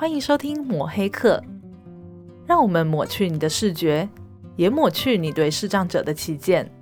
[0.00, 1.44] 欢迎收听抹黑课，
[2.46, 4.08] 让我们抹去你的视觉，
[4.56, 6.72] 也抹去你对视障者的偏见。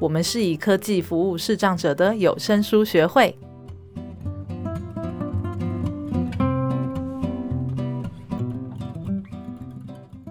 [0.00, 3.38] 我们是以科技服务视障者的有声书学会。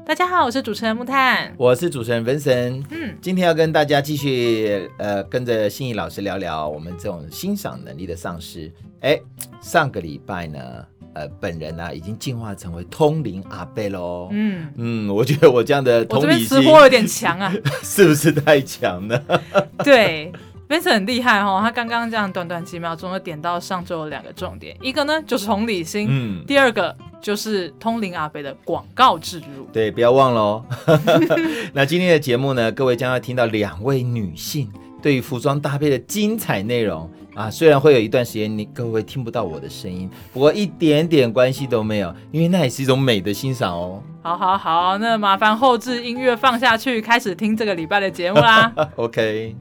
[0.06, 2.84] 大家好，我是主持人木炭，我是主持人 Vincent。
[2.90, 8.70] 嗯，今天要跟大家继续呃，跟着心怡老师聊聊我们这种欣赏能力的丧失。
[9.00, 9.18] 哎，
[9.62, 10.60] 上个礼拜呢，
[11.14, 14.30] 呃，本人呢、啊、已经进化成为通灵阿贝喽。
[14.32, 19.24] 嗯嗯，我觉得我这样的同理心，我这边吃货有点强啊， 是不是太强了？
[19.84, 20.32] 对。
[20.70, 29.66] Vincent 很厉害哦，他刚刚这样短短几秒钟就点到上周的两个重点，一个呢就是同理心，嗯，第二个就是通灵阿伯的广告植入。
[29.74, 30.66] 对，不要忘了哦。
[31.76, 34.72] 那今天的节目呢，各位将要听到两位女性
[35.02, 37.50] 对于服装搭配的精彩内容啊。
[37.52, 44.04] 虽然会有一段时间你各位听不到我的声音，不过一点点关系都没有，因为那也是一种美的欣赏哦。
[44.22, 48.72] 好好好，那麻烦后置音乐放下去，开始听这个礼拜的节目啦。
[48.98, 49.56] OK。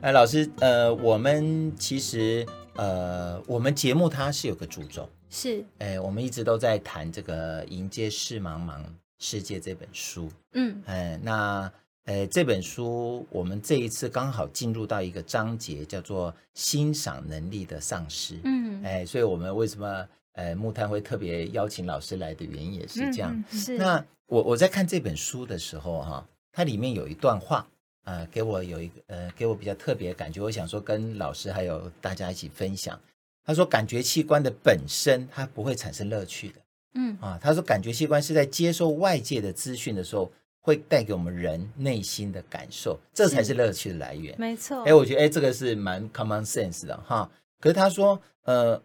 [0.00, 8.74] 哎，老师，呃，我们其实，呃，我们节目它是有个主轴，是，哎，我们一直都在谈这个《迎接世茫茫
[9.18, 11.70] 世界》这本书，嗯，哎，那，
[12.08, 23.76] 哎，这本书我们这一次刚好进入到一个章节，叫做欣赏能力的丧失，嗯，哎，所以我们为什么，呃，木炭会特别邀请老师来的原因也是这样，嗯、是。
[23.76, 27.68] 那我我在看这本书的时候，哈，它里面有一段话。
[28.04, 32.98] 呃，给我有一个呃，给我比较特别的感觉，我想说跟老师还有大家一起分享。
[33.44, 36.54] 他说，感觉器官的本身它不会产生乐趣的，
[36.94, 40.32] 嗯啊，他说感觉器官是在接受外界的资讯的时候，
[40.68, 44.34] 会带给我们人内心的感受，这才是乐趣的来源。
[44.38, 44.82] 没错。
[44.82, 47.30] 哎，我觉得哎，这个是蛮 common sense 的哈。
[47.58, 48.82] 可是他说，呃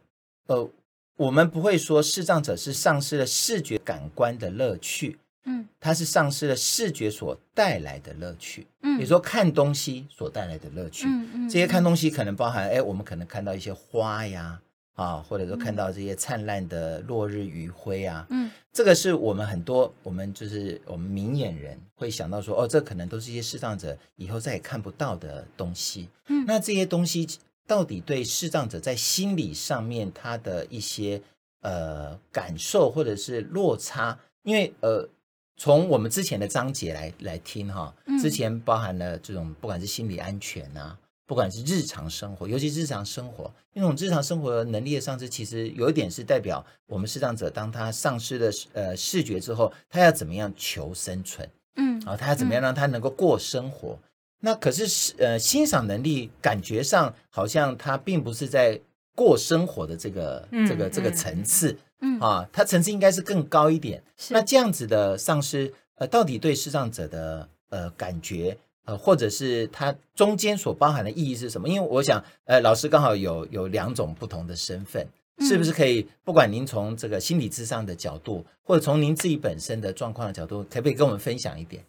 [0.48, 0.70] 呃，
[1.18, 5.18] 我们不会说视障者是丧失了视觉感官的乐趣。
[5.44, 8.66] 嗯，他是丧失了视觉所带来的乐趣。
[8.82, 11.06] 嗯，比如说看东西所带来的乐趣。
[11.06, 14.62] 嗯嗯，这些看东西可能包含，哎，我们可能看到一些花呀，
[14.96, 18.26] 啊，或者说看到这些灿烂的落日余晖啊。
[18.30, 26.10] 嗯，这个是我们很多我们就是我们明眼人会想到说，哦，这可能都是一些视障者以后再也看不到的东西。
[26.28, 27.28] 嗯，那这些东西
[27.68, 31.22] 到底对视障者在心理上面他的一些
[31.62, 35.10] 呃感受或者是落差，因为呃。
[35.56, 40.98] 从我们之前的章节来来听哈，之前包含了这种不管是心理安全啊，
[41.34, 51.50] 不管是日常生活，尤其日常生活，那种日常生活的能力的丧失，其实有一点是代表我们视障者，当他丧失了呃视觉之后，他要怎么样求生存？
[51.78, 53.98] 嗯，啊，他要怎么样让他能够过生活？
[54.42, 58.80] 那可是呃欣赏能力感觉上好像他并不是在
[59.16, 61.76] 过生活的这个这个这个层次。
[62.02, 64.04] 嗯啊，他层次应该是更高一点。
[64.18, 68.56] 是那这样子的丧失，呃，到底对视障者的呃感觉，
[68.86, 71.70] 呃，或者是它中间所包含的意义是什么？
[71.70, 75.08] 因为我想，呃，老师刚好有有两种不同的身份，
[75.40, 76.08] 是不是可以？
[76.24, 81.84] 不管您从这个心理智商的角度，或者从您自己本身的状况的角度，可不可以跟我们分享一点？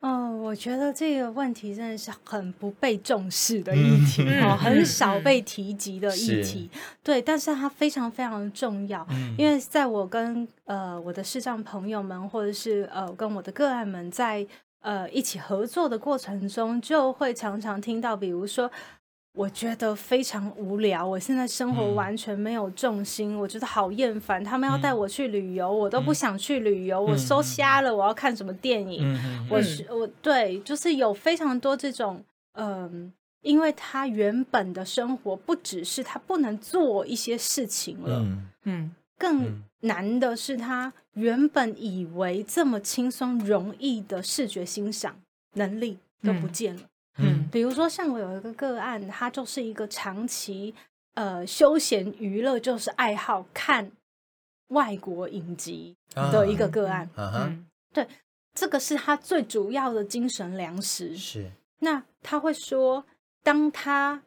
[0.00, 6.68] 哦，我觉得这个问题真的是很不被重视的议题哦，嗯、很少被提及的议题。
[7.02, 14.46] 对，但是它非常非常重要，嗯、因为在我跟呃我的视障朋友们，或者是呃跟我的个案们在
[14.86, 18.70] 呃一起合作的过程中，就会常常听到，比如说。
[19.38, 24.42] 我觉得非常无聊，我现在生活完全没有重心，嗯、我觉得好厌烦。
[24.42, 27.04] 他们要带我去旅游，嗯、我都不想去旅游。
[27.04, 29.02] 嗯、我收瞎了，我要看什么电影？
[29.04, 45.20] 嗯、我是我对，就是有非常多这种，嗯、呃，因为他原本的生活不只是他不能做一些事情了，嗯，嗯更难的是他原本以为这么轻松容易的视觉欣赏
[45.54, 46.82] 能力都不见了。
[46.82, 50.74] 嗯嗯，比如说像我有一个个案，他就是一个长期
[51.14, 53.90] 呃休闲娱乐就是爱好看
[54.68, 57.08] 外国影集的一个个案。
[57.16, 58.06] 嗯，对，
[58.52, 61.16] 这个是他最主要的精神粮食。
[61.16, 63.04] 是，那他会说，
[63.42, 64.22] 当他。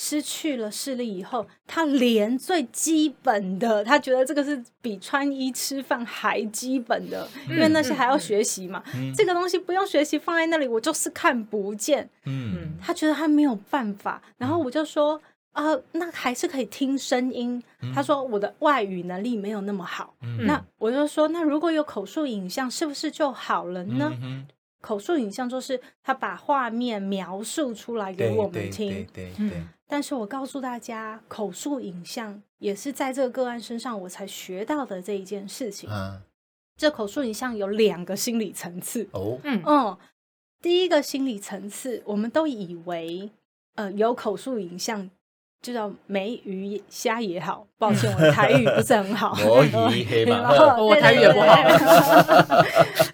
[0.00, 8.80] 失去了视力以后，他连最基本的，他觉得这个是比穿衣吃饭还基本的，嗯、因为那些还要学习嘛。
[8.94, 12.08] 嗯、这个东西不用学习，放在那里我就是看不见。
[12.26, 14.22] 嗯，他觉得他没有办法。
[14.36, 17.60] 然后我就说啊、呃，那还是可以听声音。
[17.82, 20.14] 嗯、他说我的外语能力没有那么好。
[20.22, 24.12] 嗯、那我就说，那如果有口述影像，是不是就好了呢？
[24.78, 28.90] 嗯口述影像就是他把画面描述出来给我们听。
[28.90, 29.50] 对对对。
[29.50, 35.88] 对但是我告诉大家，口述影像也是在这个个案身上我才学到的这一件事情。
[35.88, 36.20] 啊、
[36.76, 39.08] 这口述影像有两个心理层次。
[39.12, 39.98] 哦，嗯嗯，
[40.60, 43.30] 第一个心理层次，我们都以为，
[43.76, 45.10] 呃，有口述影像。
[45.60, 49.34] 就叫梅鱼虾也好，抱歉，我的台语不是很好。
[49.42, 52.62] 魔鱼黑马，我台语也不好。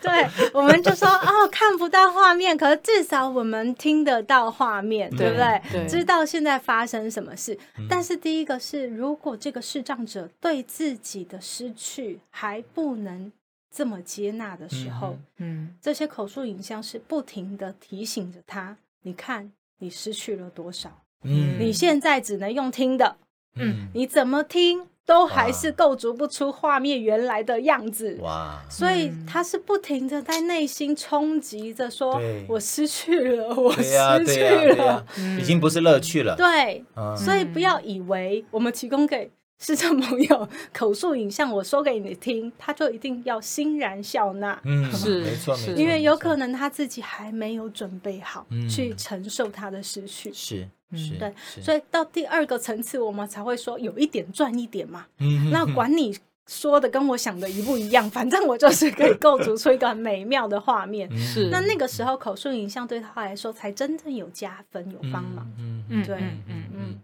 [0.02, 5.62] 对，我们就说哦，看不到画面，可是至少我们听得到画面，对不对？
[5.72, 7.58] 对，知道现在发生什么事。
[7.88, 13.32] 但是第一个是，如果这个视障者对自己的失去还不能
[13.74, 21.03] 这么接纳的时候，嗯，这些口述影像是不停的提醒着他：你看，你失去了多少。
[21.24, 23.16] 嗯，你现在只能用听的，
[23.56, 28.62] 嗯，你怎么听都还是构筑不出画面原来的样子，哇！
[28.70, 34.40] 所以他是不停的在内心冲击着，说：“我失去了，我失去
[34.76, 35.04] 了，
[35.38, 36.84] 已经不是乐趣了。”对，
[37.16, 39.30] 所以不要以为我们提供给。
[39.60, 44.60] 视障朋友口述影像，我说给你听，他就一定要欣然笑纳。
[44.64, 50.32] 嗯，是没错，没错，因为有可能他自己还没有准备好去承受他的失去。
[50.32, 55.06] 是是，对，所以到第二个层次，我们才会说有一点赚一点嘛。
[55.18, 56.16] 嗯，那管你
[56.46, 61.10] 说的跟我想的一不一样，反正我就是可以构筑出一个很美妙的画面。
[61.16, 65.50] 是，那那个时候口述影像对他来说才真正有加分、有帮忙。
[65.58, 66.16] 嗯嗯，对，
[66.48, 67.00] 嗯嗯。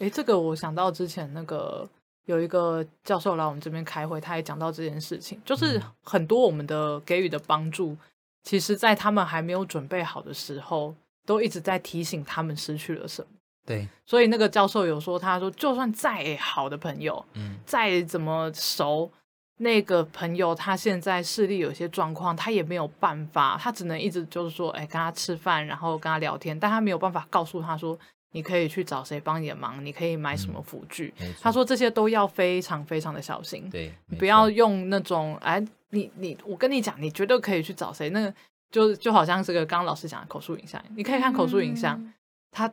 [0.00, 1.88] 哎，这个我想到之前那个
[2.24, 7.94] 有一个教授来我们这边开会，他也讲到这件事情，就是很多我们的给予的帮助，
[8.42, 10.94] 其实在他们还没有准备好的时候，
[11.26, 13.28] 都一直在提醒他们失去了什么。
[13.66, 19.10] 对，所以那个教授有说，他说就算再好的朋友，嗯，再怎么熟，
[19.58, 27.98] 那个朋友他现在视力有些状况，他也没有办法，他只能一直就是说，哎，跟他吃饭，然后跟他聊天，但他没有办法告诉他说。
[28.32, 29.84] 你可以去找谁帮你的忙？
[29.84, 31.12] 你可以买什么辅具？
[31.20, 33.68] 嗯、他说这些都要非常非常的小心。
[33.70, 35.60] 对，不要用那种哎，
[35.90, 38.08] 你你我跟你讲，你绝对可以去找谁？
[38.10, 38.32] 那个
[38.70, 42.14] 就就好像这个刚刚老师讲的口述影像，你可以看口述影像，嗯、
[42.52, 42.72] 他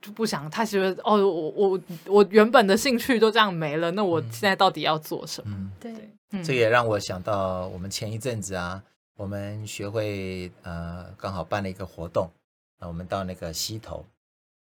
[0.00, 5.56] 就不想，他觉得哦，我我我原本的兴趣都这样没了，那我现在到底要做什么？
[5.56, 5.92] 嗯、对，
[6.30, 8.80] 嗯、这也让我想到我们前一阵子啊，
[9.16, 12.30] 我们学会呃刚好办了一个活动，
[12.78, 14.06] 那我们到那个溪头。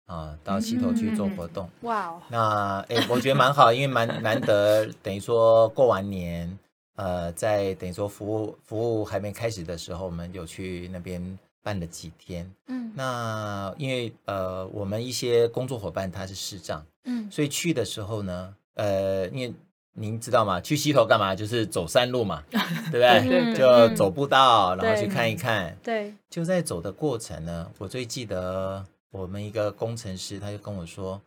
[0.10, 2.22] 啊，到溪头去做活动，哇、嗯！
[2.30, 6.58] 那哎，我觉得蛮好，因为蛮难得，等于说过完年，
[6.96, 12.52] 呃，在等于说服务服务还没开始的时候，我们有去那边办了几天。
[12.66, 19.54] 嗯，那因为呃，我们一些工作伙伴他是视障，嗯，所以去的时候呢，呃，因为
[19.94, 20.60] 您知道吗？
[20.60, 21.36] 去溪头干嘛？
[21.36, 22.44] 就是走山路嘛，
[22.92, 23.30] 对不对？
[23.30, 25.78] 对，就走步道，然后去看一看。
[25.84, 28.84] 对，就在走的过程呢，我最记得。
[29.12, 31.22] 我们一个工程师，他就跟我说：“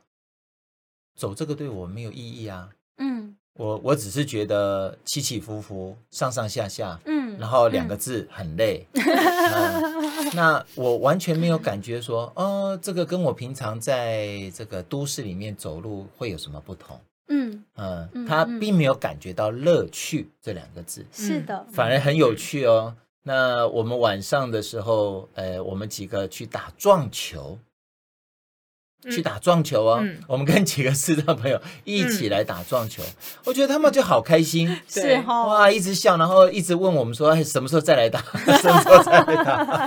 [1.16, 2.68] 走这个对我没有意义啊。”
[2.98, 8.86] 嗯，我我只是觉得起起伏伏、上上下下，嗯，然后两个字很累。
[10.34, 17.00] 那我完全没有感觉说，哦，这个跟我平常在这个都市里面走路会有什么不同？
[17.28, 21.04] 嗯嗯，他并没有感觉到乐趣这两个字。
[21.12, 22.94] 是的，反而很有趣哦。
[23.24, 27.58] 那我们晚上的时候，呃，我们几个去打撞球。
[29.10, 29.98] 去打撞球啊！
[30.02, 38.20] 嗯、我们跟几个视障朋友一起来打撞球，嗯、我觉得他们就好开心， 是哈哇，一直笑，然后一直问我们说：“哎，什么时候再来打？
[38.58, 39.86] 什么时候再来打？”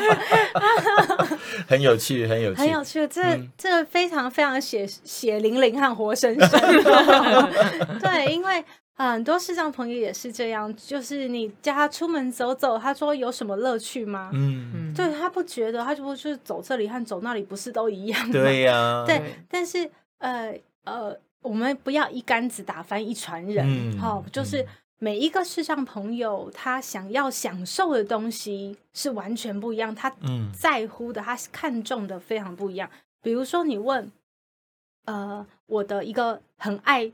[1.67, 3.07] 很有趣，很有趣，很有趣。
[3.07, 6.60] 这、嗯、这非常非常血血淋淋和活生生。
[8.00, 8.63] 对，因为。
[8.98, 14.32] 很多视障朋友也是这样，就是你叫他出门走走，他说有什么乐趣吗？
[14.34, 18.32] 嗯，对他不觉得，他就不是走这里和走那里不是都一样吗？
[18.32, 19.36] 对呀、啊， 对。
[19.50, 23.66] 但是呃呃，我们不要一竿子打翻一船人，
[24.00, 24.66] 好、嗯哦，就是
[25.00, 30.10] 每一个视障朋友他想要享受的东西是完全不一样，他
[30.58, 32.90] 在乎的，他看重的非常不一样。
[33.22, 34.10] 比如说你问，
[35.04, 37.12] 呃，我的一个很爱。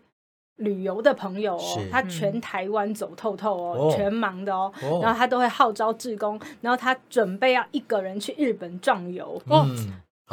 [0.62, 9.42] 旅游的朋友哦，他全台湾走透透哦，全盲的哦，然后他都会号召志工，然后他准备要一个人去日本壮游。
[9.48, 9.68] 哦。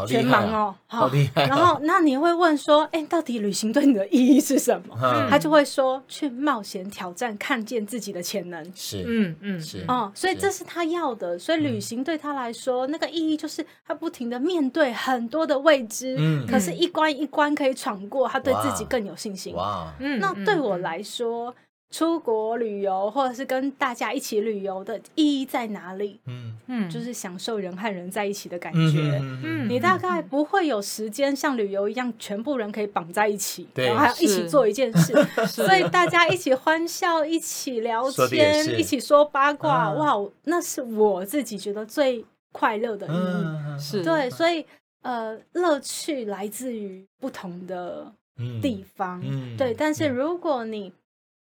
[0.06, 1.46] 全盲哦，好厉害！
[1.46, 4.96] 然后，那你会问说，哎，到底旅行对你的意义是什么？
[5.28, 8.72] 他就会说，去冒险挑战，看见自己的潜能。
[8.74, 11.38] 是，嗯嗯，是哦，所以这是他要的。
[11.38, 16.16] 所以旅行对他来说，那个意义就是他不停的面对很多的未知，
[16.48, 19.54] 可是一关一关可以闯过，他对自己更有信心。
[19.54, 21.54] 哇，那对我来说，
[21.90, 26.20] 出国旅游，或者是跟大家一起旅游的意义在哪里？
[26.26, 29.18] 嗯嗯，就是享受人和人在一起的感觉。
[29.42, 35.14] 嗯，你大概不会有时间像旅游一样，全部人可以绑在一起，然后还要一起做一件事。
[35.48, 39.90] 所以大家一起欢笑，一起聊天，一起说八卦。
[39.92, 40.14] 哇，
[40.44, 43.80] 那是我自己觉得最快乐的意义。
[43.80, 44.64] 是对，所以
[45.00, 48.12] 呃，乐趣来自于不同的
[48.60, 49.22] 地方。
[49.56, 50.92] 对，但是如果你嗯、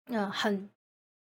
[0.08, 0.68] 呃，很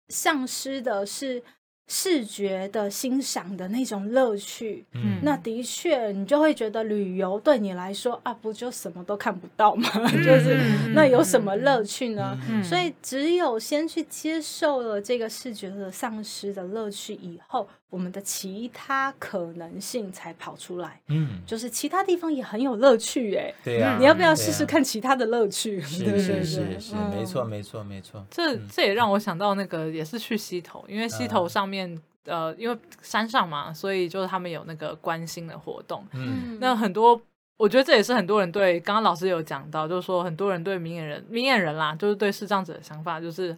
[0.10, 1.42] 丧失的是
[1.88, 4.86] 视觉的欣赏的那种乐趣。
[4.94, 9.90] 嗯，那的确，你就会觉得旅游对你来说啊，不就什么都看不到吗？
[10.14, 10.58] 嗯、就是
[10.94, 12.38] 那有什么乐趣呢？
[12.50, 17.68] 嗯、所以，只有先去接受了这个视觉的丧失的乐趣以后。
[17.92, 25.80] 我们的其他可能性才跑出来，嗯，就是其他地方也很有乐趣，哎，对呀，你要不要试试看其他的乐趣？
[25.84, 28.26] 是是是是，没错没错没错。
[28.32, 37.22] 这这也让我想到那个也是去溪头，因为溪头上面呃，因为山上嘛，所以就是他们有那个关心的活动，嗯，那很多
[37.58, 43.58] 我觉得这也是很多人对刚刚老师有讲到，就是说很多人对明眼人明眼人啦，就是对视障者的想法，就是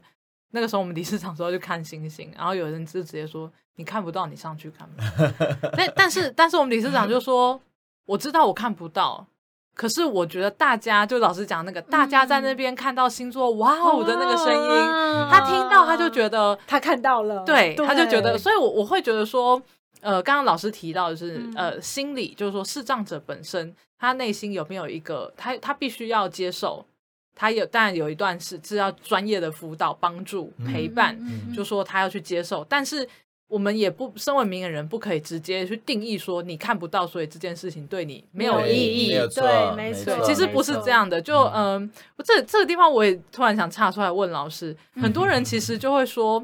[0.54, 3.52] 那个时候我们理事长说要去看星星，然后有人就直接说。
[3.76, 4.88] 你看不到，你上去看。
[5.76, 7.60] 但但是但是我们理事长就说，
[8.06, 9.26] 我知道我看不到，
[9.74, 19.60] 可是我觉得大家就老师讲那个，大家在那边看到星座哇哦的那个声音，他听到他就觉得他看到了，对，他就觉得，所以我我会觉得说，
[20.02, 26.86] 呃，刚刚老师提到的是呃心理，就是说视障者本身他内心有没有一个他他必须要接受。
[27.36, 31.18] 他有，当然有一段是是要专业的辅导、帮助、陪伴，
[31.56, 33.08] 就说他要去接受，但是。
[33.50, 39.10] 我们也不身为明眼人，不可以直接去定义说你看不到，所以这件事情对你没有意义。
[39.36, 41.22] 对，没错，其实不是这样的。
[41.22, 41.92] 就嗯，
[42.26, 46.44] 这这个地方我也突然想岔出来问老师，很多人其实就会说，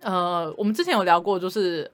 [0.00, 1.88] 呃，我们之前有聊过，就是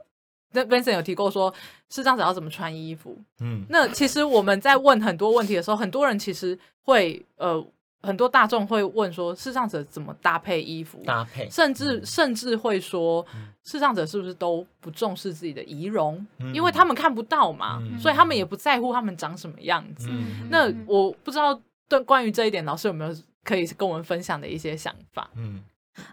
[0.52, 1.52] 那 Vincent 有提过说，
[1.90, 3.18] 视障者要怎么穿衣服。
[3.40, 7.62] 嗯，那其实我们在问很多问题的时候，很多人其实会呃。
[8.04, 11.02] 很多大众会问说，视障者怎么搭配衣服？
[11.04, 13.24] 搭配，甚至、嗯、甚至会说，
[13.64, 16.24] 视障者是不是都不重视自己的仪容？
[16.38, 20.08] 嗯、因为他们看不到嘛，嗯、所以他们也不在乎他们长什么样子。
[20.10, 21.58] 嗯、那我不知道，
[21.88, 25.30] 对关于这一点，老师有没有可以跟我们分享的一些想法？
[25.36, 25.62] 嗯，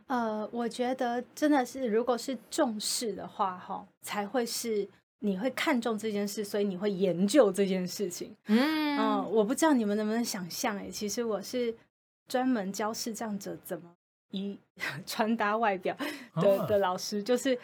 [0.08, 4.88] 呃，我觉得真的是，如果是重视的话，哈，才会是
[5.24, 8.36] 你会看重这件事，所以你会研究这件事情。
[8.48, 8.82] 嗯。
[9.00, 11.74] 嗯，我不知道你们能不能想象，哎，其实我是
[12.28, 13.90] 专门教视障者怎么
[14.32, 14.60] 以
[15.06, 15.96] 穿搭外表
[16.36, 17.58] 的的老师，就是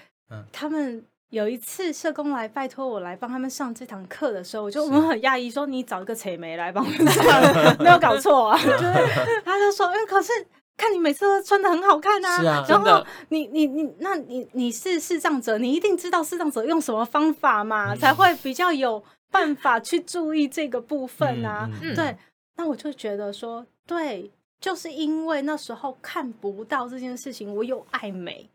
[0.52, 7.24] 他们有一次社工来拜托我来帮他们上这堂课的时候，我就我们很讶异，说你找一个扯眉来帮我们上，
[7.84, 10.32] 没有搞错啊， 就是他就说，哎，可是
[10.78, 19.04] 看你每次都穿的很好看啊，然后你你你，那你你是视障者，你一定知道视障者用什么方法嘛，才会比较有。
[19.30, 22.18] 办法去注意这个部分啊，嗯嗯、对，
[22.56, 24.32] 那我就觉得说，对，
[24.62, 28.50] 就是因为那时候看不到这件事情，我有爱美，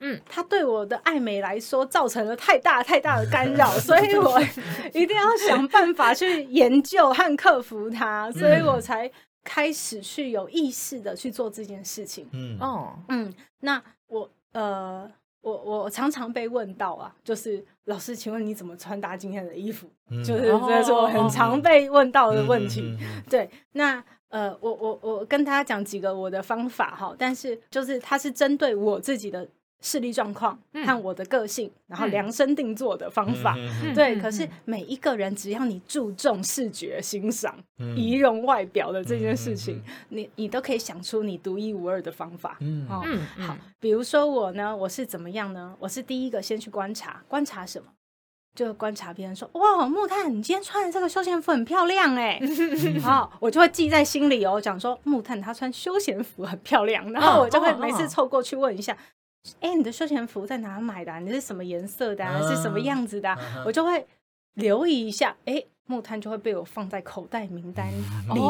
[0.00, 4.40] 嗯，他对我的爱美来说造成了太大太大的干扰， 所以我
[4.94, 9.12] 一定要想办法去研究和克服它，所以我才
[9.46, 12.28] 开始去有意识的去做这件事情。
[12.32, 15.10] 嗯哦，嗯，那我呃。
[15.46, 19.88] 我我常常被问到啊，就是老师，请问你怎么穿搭今天的衣服？
[20.10, 22.80] 嗯、就是这是我很常被问到的问题。
[22.80, 29.48] 嗯嗯嗯、对，那呃，我我我跟大家讲几个我的方法哈，但是就是它是针对我自己的。
[29.82, 34.16] 视力状况和我的个性，嗯、然后量身定做的方法，嗯、对。
[34.16, 37.56] 嗯、可是每一个人，只要你注重视觉欣赏、
[37.96, 42.56] 仪、嗯、容外表的这件事情，嗯、你你都可以想出你独一无二的方法。
[42.60, 45.76] 嗯，哦、嗯好，比如说我呢，我是怎么样呢？
[45.78, 47.88] 我是第一个先去观察，观察什么？
[48.56, 52.40] 就观察别人说，哇，木炭，你今天穿的这个休闲服很漂亮哎，
[53.02, 58.96] 好， 我就会记在心里哦，讲说木炭他穿休闲服很漂亮，然后我就会每次凑过去问一下。
[59.60, 61.18] 哎，你的休闲服在哪买的啊？
[61.18, 62.40] 你是什么颜色的啊？
[62.42, 63.38] 是什么样子的啊？
[63.64, 64.06] 我就会
[64.54, 65.36] 留意一下。
[65.44, 67.86] 哎，木炭就会被我放在口袋名单
[68.34, 68.40] 里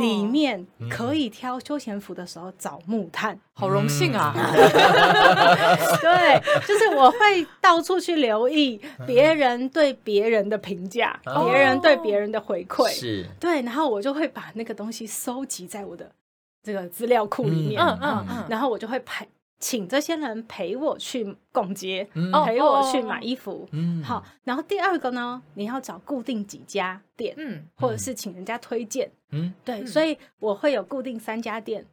[0.00, 3.38] 里面，可以挑休闲服的时候找木炭。
[3.52, 4.32] 好荣幸啊！
[6.00, 12.88] 对，就是我会到处去留意别人对别人的评价，别人对别人的回馈。
[12.88, 16.10] 是，对，然后我就会把那个东西收集在我的
[16.62, 17.82] 这个资料库里面。
[17.82, 19.28] 嗯嗯嗯，然后我就会排。
[19.62, 23.68] 请这些人陪我去逛街，嗯、陪我去买衣服。
[23.70, 29.08] 嗯、好，然后第二个呢，你要找固定几家店，嗯、或者是请人家推荐。
[29.30, 31.86] 嗯，对，嗯、所以我会有固定三家店。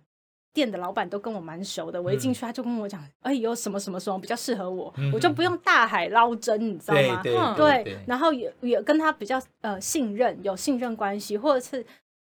[0.52, 7.22] 店的老板都跟我蛮熟的，我一进去他就跟我讲，哎，有什么什么什么比较适合我，我就不用大海捞针，你知道吗？
[7.56, 11.86] 对，然后也也跟他比较呃信任，有信任关系，或者是。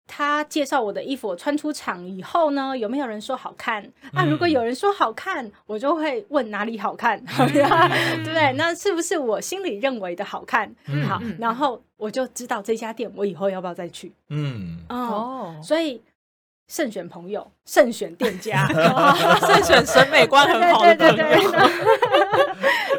[0.08, 3.84] 他介绍我的衣服，我穿出场以后呢，有没有人说好看？
[4.14, 7.64] 啊，如果有人说好看，我就会问哪里好看， 对
[8.24, 8.54] 不对？
[8.54, 10.74] 那是不是我心里认为的好看？
[11.08, 14.14] 好，然后我就知道这家店我以后要不要再去。
[14.30, 16.02] 嗯哦，所以
[16.70, 18.66] 慎选朋友，慎选店家，
[19.46, 21.26] 慎选审美观很好的朋友。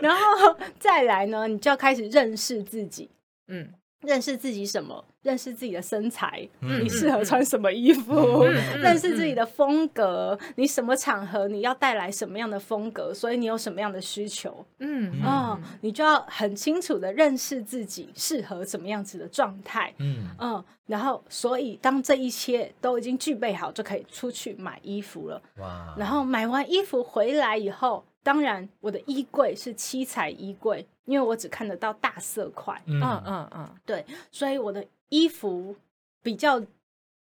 [0.03, 3.09] 然后再来呢，你就要开始认识自己。
[3.49, 3.73] 嗯。
[4.03, 5.05] 认识自己什么？
[5.23, 8.15] 认识自己的身材，嗯、你适合穿什么衣服？
[8.45, 13.13] 嗯、 认识自己的风格，嗯、你什么场合你要带来什么样的风格？
[13.13, 14.65] 所以你有什么样的需求？
[14.79, 19.93] 嗯哦，你就要很清楚的认识自己适合什么样子的状态。
[19.99, 25.43] 嗯嗯，然后所以当这一切都已经具备好，就可以出去买衣服了。
[25.59, 25.95] 哇！
[25.99, 30.87] 然后买完衣服回来以后，当然我的衣柜是七彩衣柜。
[31.09, 33.01] 因为我只看得到大色块，嗯。
[33.01, 35.75] 嗯嗯，对，所以我的衣服
[36.23, 36.63] 比较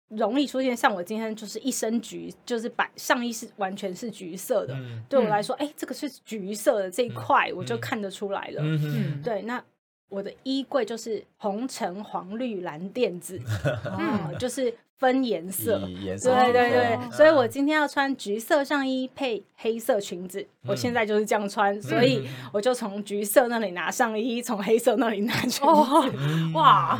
[0.08, 9.62] 容易出现，像我今天就是一身橘，就是白上衣是完全是橘色的，嗯、对我来说，哎、嗯，这个是橘色的这一块，我就看得出来了，嗯嗯，对，那
[10.08, 13.40] 我的衣柜就是红橙黄绿蓝靛紫，
[13.98, 14.75] 嗯，就是。
[14.98, 26.10] 分颜色，颜色对对对，嗯、所以我今天要穿橘色上衣配黑色裙子，嗯、我现在就是这样穿，所以我就从橘色那里拿上衣，从黑色那里拿裙子，哦、
[26.54, 26.98] 哇。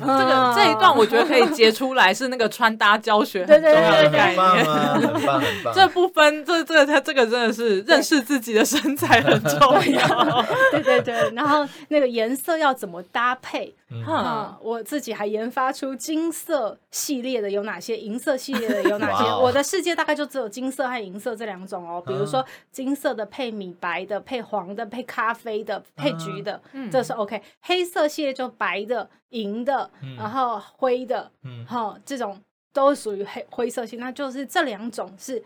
[0.00, 4.64] 这个这一段我觉得可以截出来，是那个穿搭教学很重要的概念。
[4.64, 5.74] 很棒，很棒。
[5.74, 9.60] 这不分，这这个他这个真的是认识自己的身材很重
[9.92, 10.44] 要。
[10.72, 13.74] 对对对，然后那个颜色要怎么搭配？
[14.04, 19.24] 哈，我自己还研发出金色系列的有哪些，银色系列的有哪些？
[19.42, 22.00] 我的世界大概就只有金色和银色这两种哦。
[22.06, 27.42] 比如说金色的配米白的，配黄的，配咖啡的，配橘的，这是 OK。
[27.60, 29.10] 黑色系列就白的。
[29.30, 32.40] 银的，然后灰的，嗯，哈，这种
[32.72, 35.42] 都属于黑灰色系，那就是这两种是，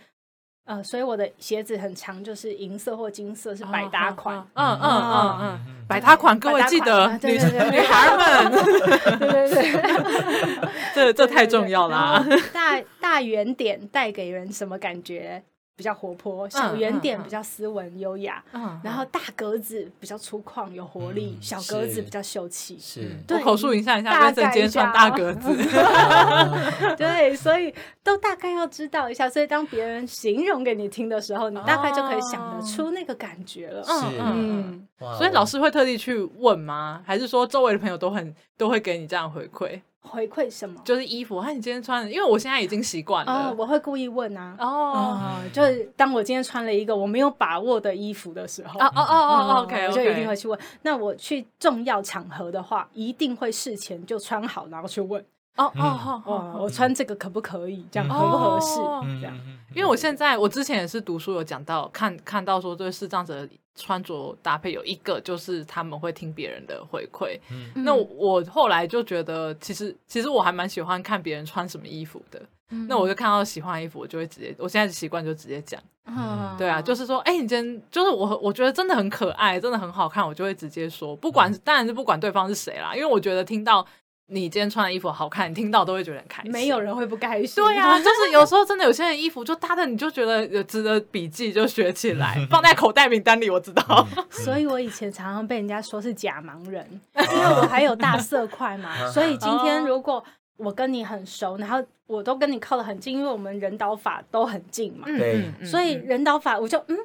[0.67, 8.53] 呃，所以我的鞋子很长，就是银色或金色是百搭款，嗯嗯嗯嗯，百搭款，各位记得，女女孩们，
[9.19, 15.43] 对 对对， 这这太重要了，大大圆点带给人什么感觉？
[15.79, 18.43] 比较活泼，小圆点比较斯文优雅，
[18.83, 22.77] 然后大格子比较粗犷有活力，小格子比较秀气。
[22.81, 25.57] 是，我口述一下一下，大概穿大格子。
[26.99, 33.85] 对，所以都大概要知道一下，所以当别人形容给你听的时候，你大概就可以想得出那个感觉了。
[34.19, 34.85] 嗯，
[35.17, 37.01] 所以老师会特地去问吗？
[37.07, 39.81] 还是说周围的朋友都很都会给你这样回馈？
[40.01, 40.81] 回馈什么？
[40.85, 43.55] 就是衣服，看你今天穿的，因为我现在已经习惯了。
[43.59, 44.57] 我会故意问啊。
[44.59, 50.59] 哦，就是当我今天穿了一个我没有把握的衣服的时候，哦哦哦，OK，我就一定会去问。
[50.83, 55.23] 那我去重要场合的话，一定会事前就穿好，然后去问。
[55.57, 57.85] 哦哦哦，我穿这个可不可以？
[57.91, 58.77] 这样合不合适？
[59.21, 59.37] 这样。
[59.75, 63.47] 因为我现在，我之前也是读书有讲到，看看到说对视障者
[63.79, 67.39] 穿着搭配有一个，就是他们会听别人的回馈。
[67.51, 72.43] 嗯、那我，后来就觉得，其实其实我还蛮喜欢看别人穿什么衣服的。
[72.71, 75.81] 嗯、那我就看到喜欢的衣服，我就会直接，我现在习惯就直接讲。
[76.05, 83.87] 嗯，对啊，就是说，哎、欸，你今天就是我，我觉得真的很可爱，真的很好看，我就会直接说，不管、嗯、当然是不管对方是谁啦，因为我觉得听到。
[84.31, 86.53] 你今天穿的衣服好看，你听到都会觉得很开心。
[86.53, 87.63] 没有人会不开心。
[87.65, 93.49] 对啊， 就是有时候真的有些人衣服就搭的，你就觉得有值得笔记，就学起来， 放在口袋名单里。
[93.49, 99.11] 我知道， 所以我以前常常被人家说是假盲人，因为我还有大色块嘛。
[99.11, 100.23] 所以今天如果
[100.57, 105.07] 我跟你很熟，然后我都跟你靠得很近，因为我们人导法都很近嘛。
[105.07, 106.97] 对，所以人导法我就嗯。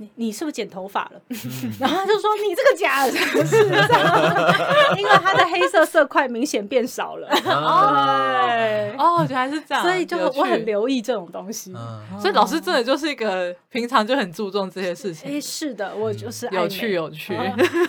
[0.00, 1.20] 你你是不是剪头发了？
[1.78, 3.12] 然后他就说你这个假的，
[3.44, 3.56] 是
[4.98, 7.28] 因为他的黑色色块明显变少了。
[7.44, 11.74] 哦，哦，原来是这样，所以就我很留意这种东西。
[12.18, 15.30] 所以老师真的就是一个平常就很注重这些事情。
[15.30, 17.36] 哎，是的，我就是有趣有趣，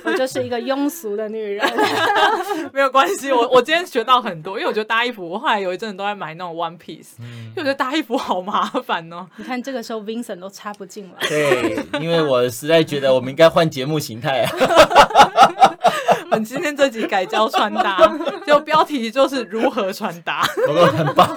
[0.04, 1.65] 我就是一个庸俗的女人。
[2.74, 9.26] 没有关系，我我今天学到很多，因为我觉得搭衣服，我后来有一阵子都在买那种 one piece，因为我觉得搭衣服好麻烦哦。
[9.38, 11.28] 你看这个时候 Vincent 都插不进来。
[11.30, 12.00] 对。
[12.01, 14.49] 因为我实在觉得我们应该换节目形态啊！
[16.31, 17.97] 我们今天这集改教穿搭，
[18.47, 21.27] 就标题就是如何穿搭，不过很棒，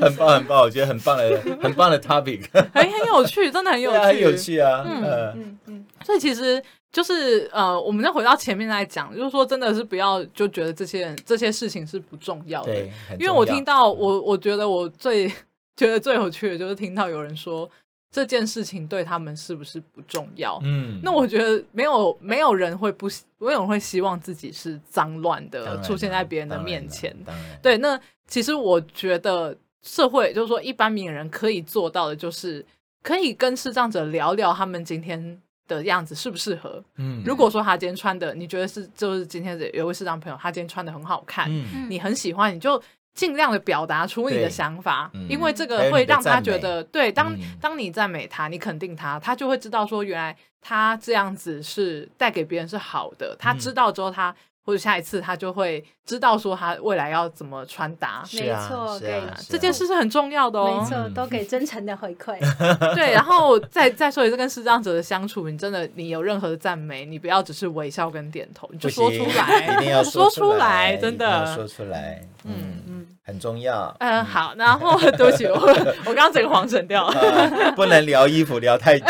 [0.00, 4.84] 很棒，很棒，我觉得很棒的，很棒的 topic， 很很有趣，真的很有趣，很有趣啊！
[4.86, 15.30] 嗯嗯嗯，所以其实就是呃，我们再回到前面来讲，就是说真的是不要就觉得这些人这些事情是不重要的，对，因为我听到我我觉得我最。
[15.74, 17.68] 觉得最有趣的就是听到有人说
[18.12, 20.60] 这件事情对他们是不是不重要？
[20.62, 27.16] 嗯，那我觉得没有没有人会不没有人会希望自己是脏乱的出现在别人的面前。
[27.62, 32.64] 对，那其实我觉得社会就是说一般名人可以做到的，就是
[33.02, 36.84] 可以跟视障者聊聊他们今天的样子适不适合？
[36.96, 42.80] 嗯，如果说他今天穿的，你觉得是就是今天的有位视障朋友，他今天穿的很好看，嗯，你很喜欢，你就
[43.14, 54.34] 尽量的表达出你的想法，因为这个会让他觉得，对，当当你赞美他，你肯定他，他就会知道说，原来他这样子是带给别人是好的，他知道之后他。
[54.64, 62.38] 或者下一次他就会知道说他未来要怎么穿搭，没错，对，这件事是很重要的哦，没错，都给真诚的回馈，
[62.94, 75.56] 对，然后再再说一次跟视障者的相处，你真的你有任何的赞美，你不要只是微笑跟点头，你就说出来，一定要 说出来，真的说出来，嗯嗯，很重要，嗯，好，然后 对不起，我
[76.04, 79.06] 我刚刚整个黄神掉了，不能聊衣服聊太久，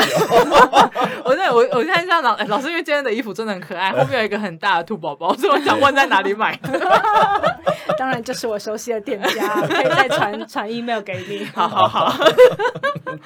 [1.25, 5.35] 我在我我看一下老老师，因为今天的衣服真的很可爱，后面有一个很大的兔宝宝。
[5.49, 6.59] 我想问在哪里买？
[7.99, 11.47] 当然就是我熟悉的店家， 可以再传传 email 给你。
[11.55, 12.15] 好好好。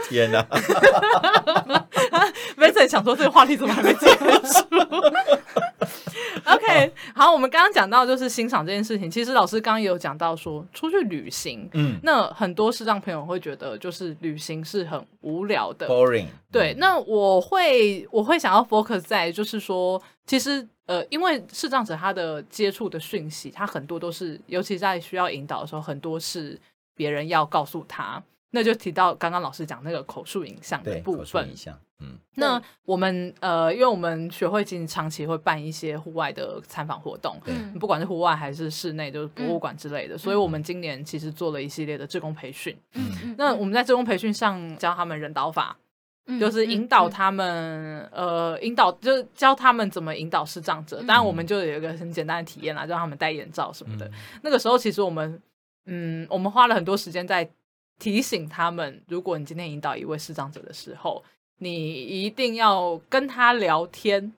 [0.09, 0.45] 天哪！
[2.57, 4.65] 没在想说这个话题怎么还没结束
[6.45, 9.11] OK，好，我们刚刚讲到就是欣赏这件事情。
[9.11, 16.27] 其实老师刚刚也有讲到说，出去旅行，嗯，那很多视障朋友会觉得就是旅行是很无聊的，boring。
[16.51, 20.67] 对，那我会我会想要 focus 在就是说，其实。
[20.87, 26.57] 呃，因为视障者他的接触的讯息，他很多都是，尤其在需要引导的时候，很多是
[26.95, 28.23] 别人要告诉他。
[28.57, 31.47] 那就提到刚刚老师讲那个口述影像的部分。
[31.47, 32.19] 影像，嗯。
[32.37, 40.15] 那我们呃，因为我们学会经长期会办一些户外的参访活动，嗯，不管是户外还是室内，就是博物馆之类的。
[40.15, 42.75] 嗯、所以我们今年其实做了一系列的志工培训。
[42.95, 43.35] 嗯嗯。
[43.37, 45.77] 那我们在志工培训上教他们人导法。
[46.41, 50.97] 就是引导他们，嗯嗯嗯、呃，引导就是教他们怎么引导视障者。
[51.05, 54.05] 当然，我们就有一个很简单的体验啦，让他们戴眼罩什么的。
[54.07, 55.41] 嗯、那个时候，其实我们，
[55.85, 57.49] 嗯，我们花了很多时间在
[57.99, 61.25] 提醒他们，如果你今天引导一位视障者的时候，
[61.59, 64.33] 你一定要跟他聊天。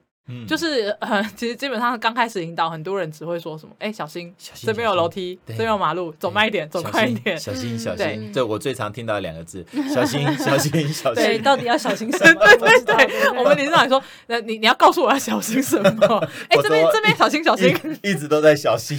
[0.47, 8.31] 就是呃，其实基本上刚开始引导，很多人只会说什么，哎，小心，这边有楼梯，这边有马路，走慢一点，走快一点，小心小心。
[8.33, 11.23] 这我最常听到的两个字， 小心小心小心。
[11.23, 12.45] 对，到底要小心什么？
[12.45, 16.17] 对 对对， 我们理事长说，那你你要告诉我要小心什么？
[16.49, 18.97] 哎，这边这边小心小心，一直都在小心。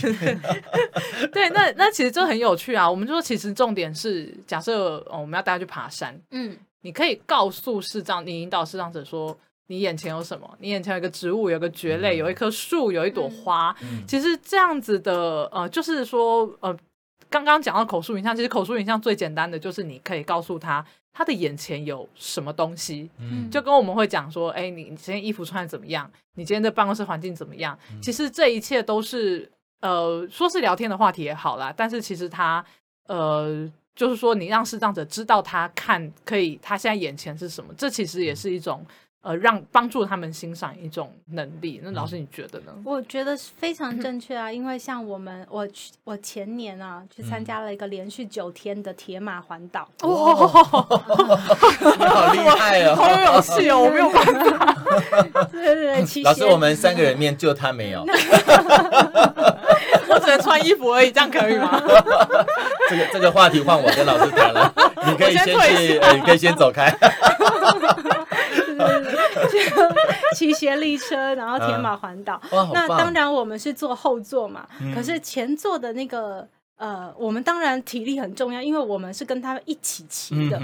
[1.32, 2.90] 对，那那其实这很有趣啊。
[2.90, 9.38] 我们就说，其实重点是，假设我们要带他去爬山，嗯，你可以告诉视障，你引导视障者说。
[9.70, 10.52] 你眼前有什么？
[10.58, 13.72] 你眼前有一个植物，有个蕨类，有一棵树，有一朵花。
[13.82, 16.76] 嗯、其实这样子的，呃，就是说，呃，
[17.28, 23.08] 刚刚讲到口述影像，其实口述影像最简单的就是你可以告诉他，他的眼前有什么东西。
[23.20, 26.10] 嗯，就跟我们会讲说，哎，你你今天衣服穿的怎么样？
[26.34, 27.78] 你今天的办公室环境怎么样？
[27.92, 29.48] 嗯、其实这一切都是，
[29.82, 32.64] 呃，说是聊天的话题也好啦，但是其实他，
[33.06, 38.84] 呃，就是说你让视障者知道他看可以，他现在眼前是什么，这其实也是一种。
[39.22, 41.78] 呃，让帮助他们欣赏一种能力。
[41.84, 42.72] 那老师你觉得呢？
[42.84, 49.86] 我觉得是非常 正确啊，因为像我们，我去我前年啊去参加了一个连续九天的铁马环岛。
[50.02, 54.76] 哇， 好厉害哦，好有勇气哦，我没有办法。
[55.52, 58.00] 对对对，老师，我们三个人面就他没有，
[60.08, 61.78] 我只能穿衣服而已，这样可以吗？
[62.88, 64.72] 这个这个话题换我跟老师谈了，
[65.06, 66.90] 你可以先去，呃，你可以先走开。
[70.36, 72.34] 骑斜力车，然后铁马环岛。
[72.34, 76.46] 啊、那当然我们是坐后座嘛，嗯、可是前座的那个
[76.76, 80.60] 呃，我们当然体力很重要，因为我们是跟他们一起骑的。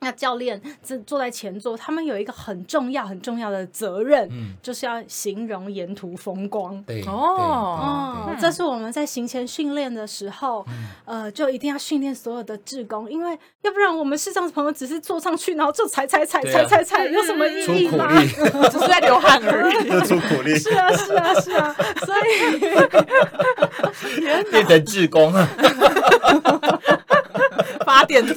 [0.00, 6.80] 那教练坐坐在前座，他们有一个很重要、很重要的责任，嗯、就是要形容沿途风光。
[6.84, 10.64] 对哦哦，这是我们在行前训练的时候，
[11.06, 18.06] 嗯、呃，就一定要训练所有的志工，因为要不然我们视障朋友只是坐上去，然后就踩踩踩踩踩踩，有什么意义吗？
[18.70, 20.54] 只是在流汗而已， 就出苦力。
[20.56, 22.30] 是啊，是啊，是啊，所以
[24.50, 25.48] 变成志工啊，
[27.84, 28.34] 发电机。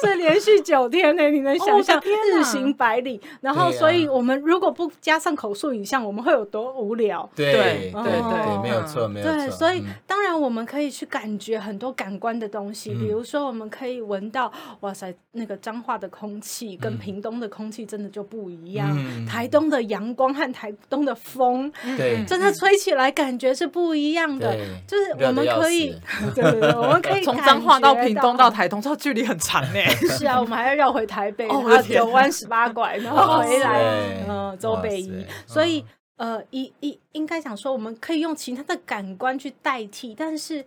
[0.00, 3.20] 所以连续九天呢，你能想象日行百里？
[3.40, 7.28] 然后，所以我们如果不加上口述影像，我们会有多无聊？
[7.34, 9.34] 对对对对，没有错，没有错。
[9.34, 18.96] 对，所以当然我们可以去感觉很多感官的东西，比如说我们可以闻到，哇塞，那个彰化的空气跟屏东的空气真的就不一样。
[19.26, 24.56] 台东的阳光和台东的风，对，真的吹起来感觉是不一样的。
[24.86, 25.94] 就是我们可以，
[26.34, 29.80] 对对对，我们可以从彰化到屏东到台东，这距离很长呢。
[30.18, 35.24] 是啊，我们还要绕回台北，然后九弯十八拐，然后回来，嗯，走北宜。
[35.46, 35.84] 所以，
[36.16, 40.64] 呃，一一应该讲说，我们可以用其他的感官去代替，但是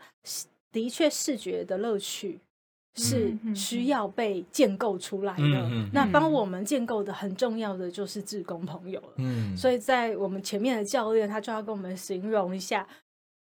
[0.71, 2.39] 的确视觉的乐趣
[2.95, 5.69] 是需要被建构出来的。
[5.91, 9.13] 那帮我们建构的很重要的就是志工朋友了。
[9.17, 12.88] 嗯，所以在我们前面的教练，他就要跟我们形容一下。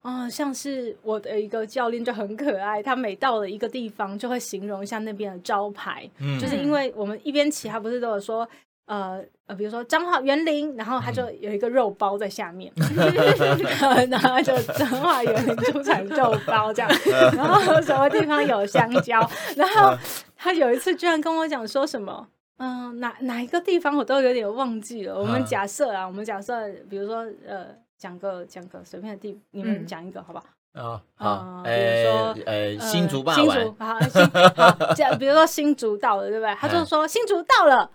[0.02, 8.48] 啊、哦，像是我的一个教练就很可爱，他每到了一个地方就会形容一下那边的招牌，嗯、就是因为我们一边骑，他不是都有说，
[8.86, 16.92] 呃呃，比如说彰化园林，然后他就有一个肉包在下面，嗯、然后就彰化园林出产肉包这样，
[17.38, 19.20] 然后什么地方有香蕉，
[19.56, 19.96] 然后
[20.36, 25.16] 他有一次居然跟我讲说什么，嗯、呃，哪哪一个地方我都有点忘记了。
[25.16, 27.68] 我们假设啊，我们假设，比如说呃。
[28.02, 30.46] 讲个讲个随便的地，你们讲一个好不好？
[30.74, 36.56] 啊好，比如说呃新竹吧，新竹好，新好讲，比如说新竹到了，对不对？
[36.56, 37.88] 他就说新竹到了，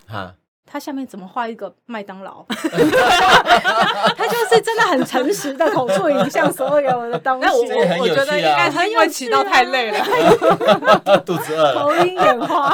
[0.65, 2.45] 他下面怎么画一个麦当劳？
[4.15, 7.49] 他就是真的很诚实的口述影像所有的东西。
[7.49, 7.57] 我
[7.99, 9.99] 我觉得应该是因为骑到太累了，
[11.25, 12.73] 肚子饿， 头晕眼花。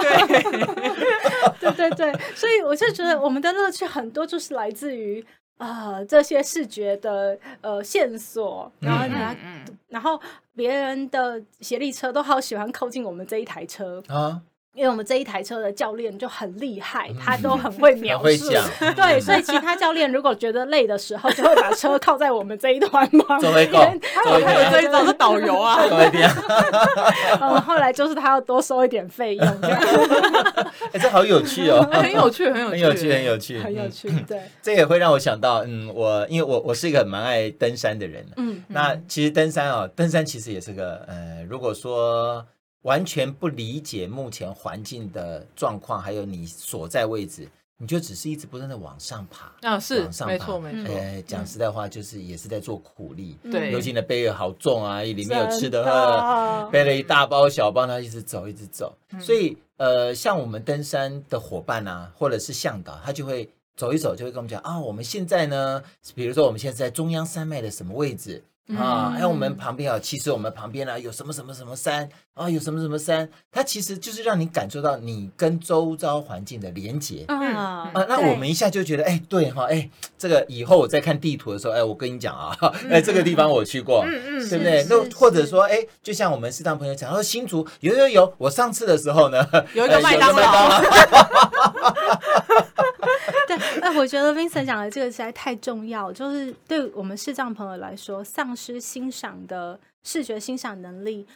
[1.59, 5.25] 对对对，所以我就觉得我们的乐趣很多，就是来自于。
[5.57, 10.19] 啊、呃，这些视觉的呃线索，然后拿，嗯嗯、然后
[10.55, 14.41] 别人的协力车都好喜欢靠近我们这一台车啊。
[14.75, 18.49] 因为我们这一台车的教练就很厉害，他 都很会描述，
[18.97, 24.01] 对，所以其他教练如果觉得累的时候，就会把车靠在我们这一团旁边。
[24.25, 25.77] 还有这一种是导游啊。
[27.39, 29.45] 嗯，后来就是他要多收一点费用。
[30.93, 34.09] 哎，这好有趣哦， 很有趣，很有 很有趣，很有趣，很有趣。
[34.27, 42.45] 对， 这也会让我想到，嗯，我因为我我是一个蛮爱登山的人，嗯，那其实登山哦，登山其实也是个，呃，如果说。
[42.83, 50.95] 完全不理解目前环境的状况，还有你所在位置，你就只是一直不断的往上爬啊，是，往上爬，没错没错。
[50.95, 53.37] 哎，讲实在话，就是也是在做苦力。
[53.51, 58.95] 对，尤其你的背好重啊，里面有吃的喝， 背了一大包小包，他一直走一直走。
[59.19, 65.83] 所以，呃，像我们登山的伙伴啊，或者是向导，他就会走一走，就会跟我们讲啊，我们现在呢，
[66.15, 68.43] 比如说我们现在在中央山脉的什么位置。
[68.77, 77.91] 啊，还有我们旁边啊，其实我们旁边呢有什么什么什么山啊，有什么什么山，它其实就是让你感受到你跟周遭环境的连接啊。
[78.07, 82.55] 那我们一下就觉得，哎，对哈，哎，这个以后我在看地图的时候，哎，我跟你讲啊，
[82.89, 84.85] 哎，这个地方我去过，嗯嗯对不对？
[84.89, 90.81] 那或者说，哎，就像我们适当朋友讲，说新竹有有有，我上次的时候呢，有一个麦当劳。
[93.83, 101.27] 对，那我觉得 Vincent 讲的这个实在太重要，就是对我们视障朋友来说，丧失欣赏的视觉欣赏能力，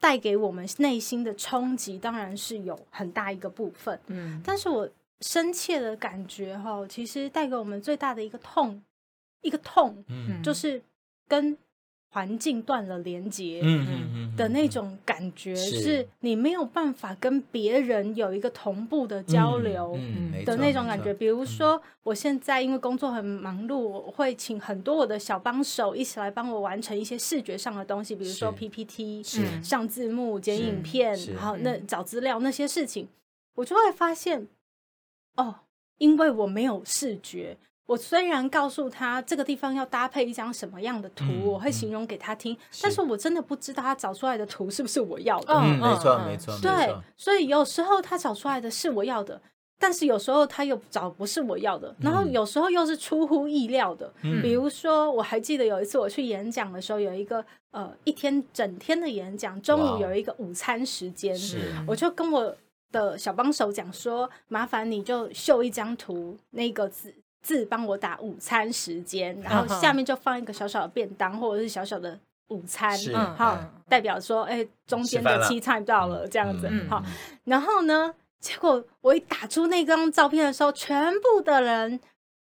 [0.00, 3.98] 带给我们内心的冲击，当然是有很大一个部分。
[4.08, 4.88] 嗯，但是我
[5.20, 8.82] 深切的感觉哈，其实带给我们最大的一个痛，
[9.42, 10.82] 一个痛，嗯，就是
[11.28, 11.56] 跟。
[12.12, 16.06] 环境断了连接，嗯嗯嗯的那种感觉，是。
[16.20, 19.98] 你没有办法跟别人有一个同步的交流
[20.44, 21.12] 的那种感觉。
[21.14, 29.22] 比如说，我现在因为工作很忙碌，我会请很多我的小帮手一起来帮我完成一些视觉上的东西，比如说 PPT、
[29.62, 33.08] 上字幕、剪影片，然后那找资料那些事情，
[33.54, 34.46] 我就会发现，
[35.36, 35.60] 哦，
[35.96, 37.56] 因为我没有视觉。
[37.92, 45.52] 我虽然告诉他这个地方要搭配一张什么样的图，嗯、我会形容给他听，嗯、但是我真的不知道他找出来的图是不是我要的。
[45.52, 46.58] 嗯，没错，没错。
[46.62, 49.38] 对，所以有时候他找出来的是我要的，
[49.78, 54.10] 但是有时候他又找不是我要的，嗯、然后有时候又是出乎意料的。
[54.22, 62.56] 嗯、比如说，我还记得有一次我去演讲的时候，有一个呃一天整天的演讲，中午有一个午餐时间，哇我就跟我
[62.90, 67.14] 的小帮手讲说，麻烦你就秀一张图，那个字。
[67.42, 72.96] 字帮我打午餐时间，然后下面就放一个小小的便当或者是小小的午餐，
[73.36, 77.02] 好，代表说，哎，中间的 tea time 到了这样子，好。
[77.44, 81.98] 然后呢，结果我一打出那张照片的时候，全部的人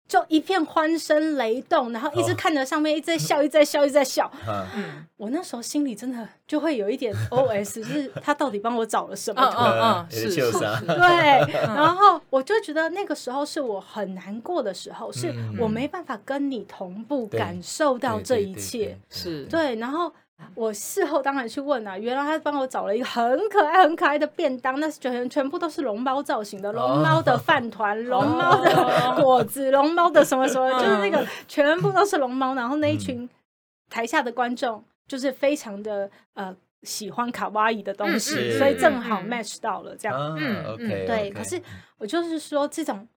[0.10, 4.30] 就一片欢声雷动，然后一直看着上面，一直在笑，一直在笑，一直在笑。
[4.76, 9.42] 嗯，我那时候心里真的就会有一点 OS，就是他到底帮我找了什么？
[9.56, 11.54] 嗯嗯，是是是，对。
[11.62, 18.98] 然后我就觉得那个时候是我很难过的时候，是我没办法跟你同步感受到这一切。
[19.10, 20.12] 是对，然后。
[20.56, 32.56] 我事后当然去问啊，原来他帮我找了一个很可爱、很可爱的便当，那全全部都是龙猫造型的，龙猫的饭团、 龙猫的果子、龙猫的什么什么，就是那个全部都是龙猫。
[32.56, 33.30] 然后那一群
[33.90, 40.36] 台下的观众就是非常的呃喜欢卡哇伊的东西，所以正好 match 到了这样。
[40.38, 41.32] 嗯，OK，对。
[41.32, 41.62] 可是
[41.98, 43.08] 我就是说这种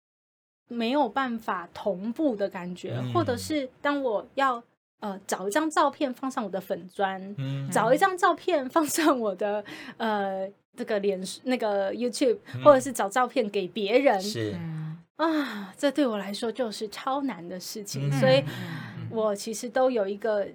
[0.68, 4.62] 没有办法同步的感觉，或者是当我要。
[5.02, 9.64] 呃，找一张照片放上我的粉砖，嗯、找一张照片放上我的
[9.96, 14.56] 呃这个脸那个 YouTube，、嗯、或者是找照片给别人，是
[15.16, 18.44] 啊，这对我来说就是超难的事情，嗯、所以
[19.10, 20.48] 我其实都有一个。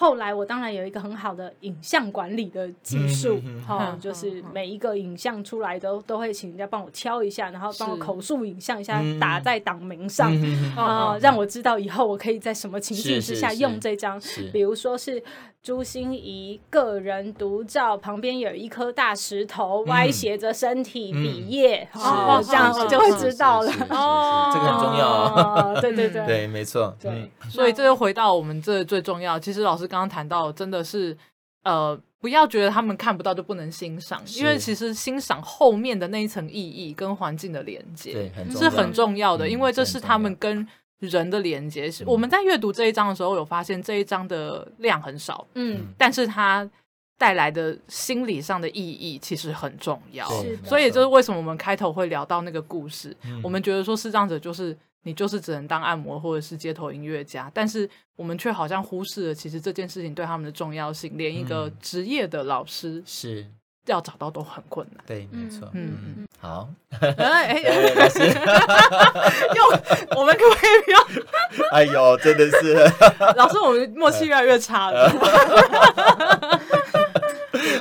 [0.00, 10.32] 后来我当然有一个很好的影像管理的技术，哈，就是每一个影像出来都都会请人家帮我挑一下，然后帮我口述影像一下，打在档名上，
[10.76, 15.20] 啊，让我知道以后我可以在什么情境之下用这张，比如说是
[15.60, 29.88] 朱心怡个人独照，旁边有一颗大石头歪斜着身体比耶，哦，这样我就会知道了，哦，这个很重要， 对对对，对，没错，对，所以这就回到我们这最重要，其实老师。
[29.88, 31.16] 刚刚谈到，真的是，
[31.64, 40.66] 呃，不要觉得他们看不到就不能欣赏，因为其实欣赏后面的那一层意义跟环境的连接，对，是很重要的，因为这是他们跟
[41.00, 41.90] 人的连接。
[41.90, 46.68] 是我们在阅读这一章的时候，有发现这一章的量很少，嗯，但是它
[47.16, 50.28] 带来的心理上的意义其实很重要，
[50.64, 54.76] 所以就是为什么我们开头会聊到那个故事，我们觉得说视障者就是。
[55.04, 63.46] 你就是只能当按摩或者是街头音乐家，但是我们却好像忽视了，其实这件事情对他们的重要性，连一个职业的老师是
[63.92, 65.04] 要找到都很困难。
[65.06, 65.68] 对，没错。
[65.72, 66.68] 嗯，好。
[67.00, 67.62] 哎哎，
[67.94, 68.26] 老师，
[69.54, 69.64] 又
[70.18, 70.98] 我们可不可以不要？
[71.72, 72.74] 哎呦，真的是，
[73.36, 75.08] 老师，我们默契越来越差了。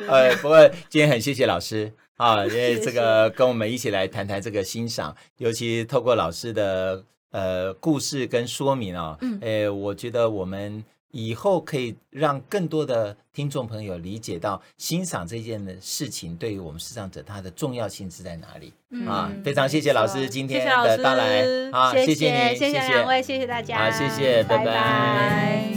[0.09, 1.91] 哎，不过今天很谢谢老师。
[2.17, 10.83] 啊，因为这个跟我们一起来谈谈这个欣赏，尤其透过老师的呃故事跟说明啊，嗯，诶，我觉得我们
[11.17, 19.31] 以后可以让更多的听众朋友理解到欣赏这件的事情对于我们视障者它的重要性是在哪里、嗯、啊！
[19.43, 24.65] 非常谢谢老师今天的到来啊，谢谢你，谢谢两位，谢谢大家，好，谢谢，拜拜。
[24.65, 25.76] 拜拜。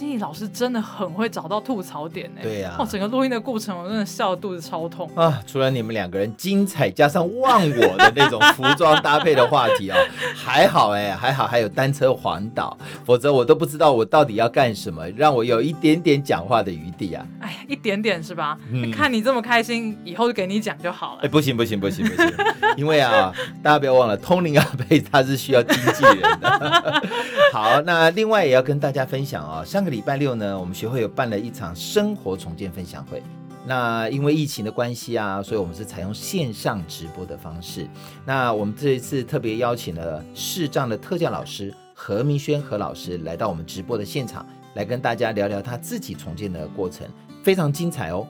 [0.00, 2.40] 心怡老师真的很会找到吐槽点呢。
[2.42, 5.42] 对呀，哦，整个录音的过程我真的笑得肚子超痛啊！
[5.46, 9.96] 除了你们两个人精彩加上忘我的那种服装搭配的话题 哦，
[10.34, 17.26] 还好哎，还好还有单车环岛，否则我都不知道我到底要干什么，让我有一点点讲话的余地啊！
[17.40, 18.56] 哎，一点点是吧？
[18.72, 21.20] 嗯，看你这么开心，以后就给你讲就好了。
[21.24, 22.32] 哎，不行不行不行不行，
[22.78, 23.30] 因为啊，
[23.62, 27.02] 大家不要忘了，通灵阿贝他是需要经纪人的。
[27.52, 29.89] 好，那另外也要跟大家分享啊，上个。
[29.90, 33.22] 礼拜六呢，我们学会有办了一场生活重建分享会。
[33.66, 37.86] 那因为疫情的关系啊，所以我们是采用线上直播的方式。
[38.24, 47.06] 那我们这一次特别邀请了视障的特教老师何明轩何老师来到我们直播的现场，来跟大家聊聊他自己重建的过程，
[47.42, 48.26] 非常精彩哦。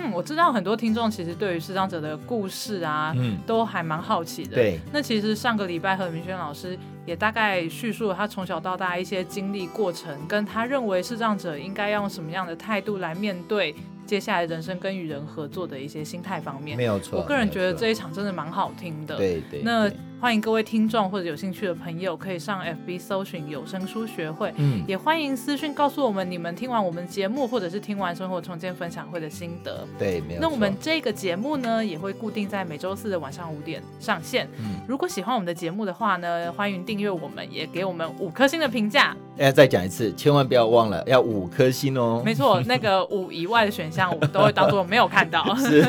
[0.00, 4.54] 嗯，我知道很多听众其实对于视障者的故事啊，嗯，都还蛮好奇的。
[4.54, 13.74] 对，那其实上个礼拜何明轩老师也大概叙述了他从小到大一些经历过程，跟他认为视障者应该要用什么样的态度来面对
[14.06, 16.76] 接下来人生跟与人合作的一些心态方面。
[16.76, 19.16] 没有错，我个人觉得这一场真的蛮好听的。
[19.16, 19.90] 对对，那。
[20.20, 24.52] 欢迎各位听众或者有兴趣的朋友，可以上 FB 搜寻有声书学会。
[24.56, 29.86] 嗯，也欢迎私讯告诉我们你们听完我们节目，或者是听完生活重建分享会的心得。
[29.96, 30.40] 对，没有。
[30.40, 34.48] 那我们这个节目呢，也会固定在每周四的晚上五点上线。
[34.58, 39.16] 嗯，如果喜欢我们的节目的话呢，欢迎订阅我们，也给我们五颗星的评价。
[39.38, 42.20] 哎，再讲一次，千万不要忘了要五颗星哦。
[42.24, 45.44] 没错，那个五以外的选项，我们都会当做没有看到。
[45.54, 45.86] 是。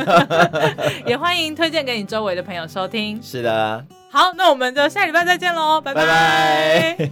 [1.07, 3.19] 也欢迎推荐给你周围的朋友收听。
[3.23, 3.83] 是的。
[4.11, 7.09] 好，那我们就下礼拜再见喽，拜拜。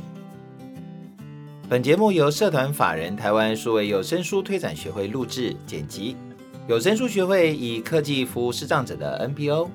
[1.70, 6.18] 本节目由社团法人台湾数位有声书推展学会录制剪辑，
[6.68, 9.70] 有声书学会以科技服务视障者的 NPO。